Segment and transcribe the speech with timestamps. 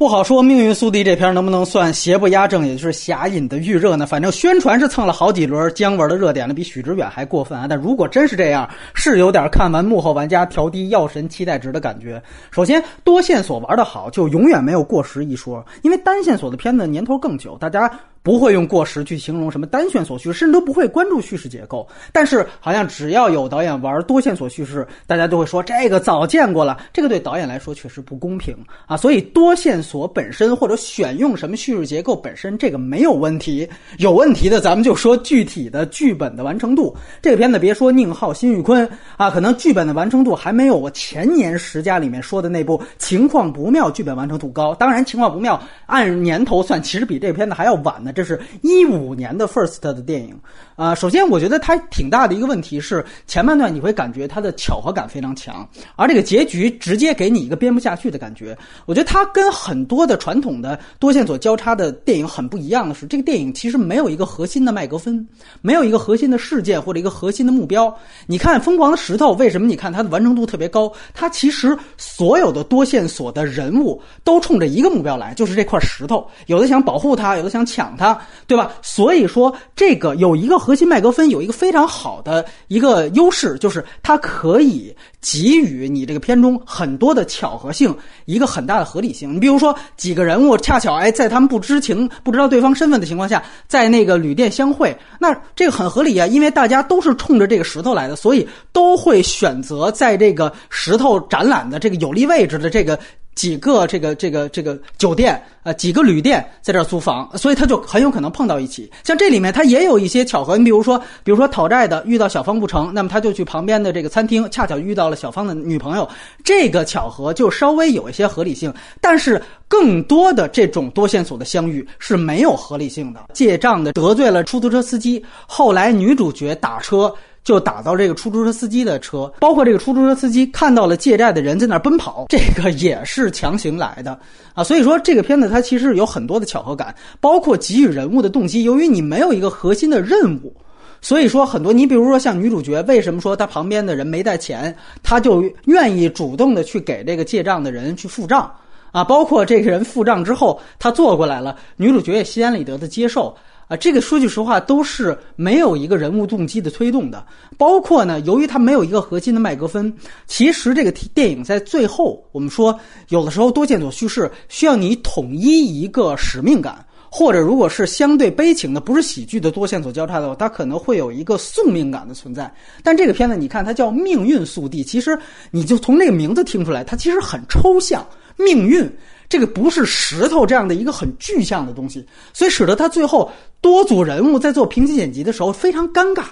[0.00, 4.06] 不好说，《命运速递》这片能不能算邪不压正，也就是侠隐的预热呢？
[4.06, 7.66] 反正宣传是蹭了好几轮姜文的热点了，比许知远还过分啊！
[7.68, 12.22] 但如果真是这样，是有点看完幕后玩家调低药神期待值的感觉。
[12.50, 17.92] 首先，多线索玩得好，就永远没有过时一说，因为单线索的片子年头更久，大家。
[18.22, 21.86] 不会用过时去形容什么单线索叙事，甚至都不会关注叙事结构。
[22.12, 26.78] 但是，好像只要有导演玩多线索叙事，大家都会说这个早见过了。
[26.92, 28.54] 这个对导演来说确实不公平
[28.86, 28.96] 啊！
[28.96, 33.68] 所以，多线索本身或者选用什么叙事结构本身，这个没有问题。
[33.98, 36.94] 有问题的，咱们就说具体的剧本的完成度。
[37.22, 44.74] 这个片子别说宁浩、辛玉坤啊，可能剧本的完成度还没有我前年十佳里面说的那部《情况不妙》剧本完成度高。
[44.74, 45.56] 当然，《情况不妙》
[45.86, 50.38] 按年头算，其实比这个片子还要晚呢这是一五年的 First 的电影，
[50.76, 58.56] 啊，首先我觉得它挺大的一个问题是前半段你会感觉它的巧合感非常强，而这个结局直接给你一个编不下去的感觉。
[58.86, 65.26] 我觉得它跟很多的传统的多线索交叉的电影很不一样的是，这个电影其实没有一个核心的麦格芬，
[65.60, 67.94] 没有一个核心的事件或者一个核心的目标。
[68.26, 70.90] 你看《疯狂的石头》，为什么你看它的完成度特别高？
[71.12, 77.96] 它其实所有的多线索的人物都冲着一个目标来，就是这块石头，有的想保护它，有的想抢。
[78.00, 78.72] 它对吧？
[78.80, 89.34] 所以说这个有一个核心麦格芬，有一个非常好的一个优势，就是它可以给予你这个片中很多的巧合性，一个很大的合理性。
[89.34, 102.98] 你比如说几个人物恰巧哎，在他们不知情、不知道对方身份的情况下，在那个旅店相会，那这个很合理啊，因为大家都是冲着这个石头来的，所以都会选择在这个石头展览的这个有利位置的这个。
[103.34, 108.90] 几个这个这个这个酒店啊，几个旅店在这儿租房，所以他就很有可能碰到一起。
[109.02, 110.58] 像这里面，他也有一些巧合。
[110.58, 116.08] 你比如说，比如说讨债的遇到小芳不成，那么他就去旁边的这个餐厅，恰巧遇到了小芳的女朋友，
[116.44, 118.72] 这个巧合就稍微有一些合理性。
[119.00, 123.26] 但是更多的这种多线索的相遇是没有合理性的。
[123.32, 127.12] 借账的得罪了出租车司机，后来女主角打车。
[127.42, 134.18] 就打到这个出租车司机的车，包括这个出租车司机看到了借债的人在那儿奔跑，这个也是强行来的
[134.54, 134.62] 啊。
[134.62, 138.62] 所以说这个片子它其实有很多的巧合感，包括给予人物的动机。
[138.62, 140.54] 由于你没有一个核心的任务，
[141.00, 141.72] 所以说很多。
[141.72, 148.52] 你比如说像女主角，为什么说她旁边的人没带钱，她就愿意主动的去给这个借账的人去付账
[148.92, 149.02] 啊？
[149.02, 153.34] 包括这个人付账之后，他坐过来了，女主角也心安理得的接受。
[153.70, 157.24] 啊，这个说句实话，都是没有一个人物动机的推动的。
[157.56, 159.94] 包括呢，由于它没有一个核心的麦格芬，
[160.26, 162.76] 其实这个电影在最后，我们说
[163.10, 172.52] 有的时候多线索叙事需要你统一一个使命感，或者如果是相对悲情的，不是喜剧的多线索交叉的话，它可能会有一个宿命感的存在。
[172.82, 175.16] 但这个片子，你看它叫《命运速递》，其实
[175.52, 178.04] 你就从这个名字听出来，它其实很抽象，
[178.36, 178.90] 命运。
[179.28, 183.30] 这个不是石头这样的一个很具象的东西，所以使得他最后
[183.60, 186.24] 多组人物在做平行剪辑的时候非常尴尬。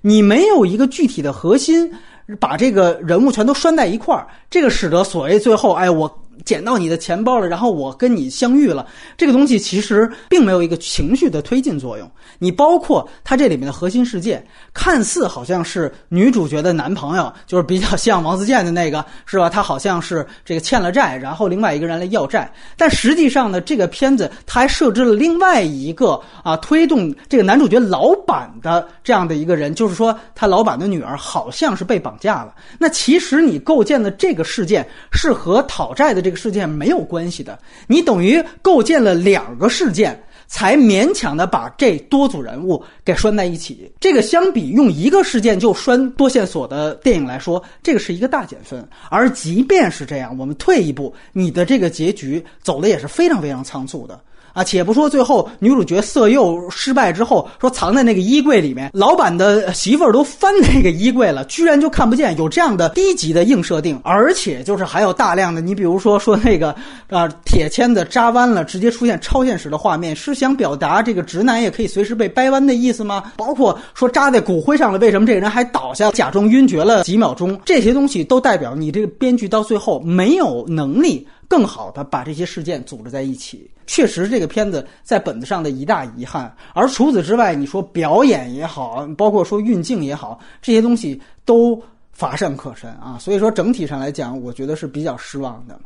[0.00, 1.92] 你没有一个具体的核心，
[2.40, 6.22] 把这个人物全都拴在一块儿，这个使得所谓最后，哎，我。
[6.44, 8.86] 捡到你的钱包了，然后我跟你相遇了。
[9.16, 12.10] 这个东西其实并没有一个情绪的推进作用。
[12.38, 19.48] 你包括它这里面的核心事件，看似好像是女主角的男朋友，就是比较像王自健的那个，是吧？
[19.48, 22.52] 他好像是这个欠了债，然后另外一个人来要债。
[22.76, 32.54] 但实际上呢，这个片子它还设置了另外一个啊，推动这个男主角老板的这样的一个人，就是说他老板的女儿好像是被绑架了。
[32.78, 36.25] 那其实你构建的这个事件是和讨债的。
[36.26, 37.56] 这个事件没有关系的，
[37.86, 43.88] 你等于构建了两个事件，才勉强的把这多组人物给拴在一起。
[44.00, 48.84] 这个相比用一个事件就拴多线索的电影来说，这个是一个大减分。
[49.08, 54.20] 而即便是这样，我们退一步，你的这个结局走的也是非常非常仓促的。
[54.56, 66.74] 啊，且不说最后女主角色诱失败之后，说藏在那个衣柜里面，老板的媳妇儿都翻那个衣柜了，居然就看不见有这样的低级的硬设定，而且就是还有大量的，你比如说说那个
[67.10, 73.24] 啊铁签子扎弯了，直接出现超现实的画面，是想表达这个直男也可以随时被掰弯的意思吗？
[73.36, 77.60] 包括说扎在骨灰上了，为什么这个人还倒下，假装晕厥了几秒钟？
[77.66, 81.28] 这些东西都代表你这个编剧到最后没有能力。
[81.48, 86.54] 更好的把这些事件组织在一起，确实这个片子在本子上的一大遗憾。
[86.74, 91.80] 而除此之外，你说表演也好，包括说运镜也好，这些东西都
[92.12, 93.16] 乏善可陈啊。
[93.20, 95.80] 所以说整体上来讲，我觉得是比较失望的。